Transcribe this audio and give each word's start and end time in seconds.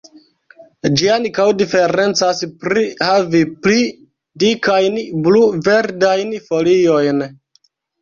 Ĝi 1.01 1.11
ankaŭ 1.15 1.45
diferencas 1.59 2.41
pri 2.65 2.87
havi 3.09 3.43
pli 3.67 3.79
dikajn, 4.47 5.01
blu-verdajn 5.31 6.39
foliojn. 6.51 7.27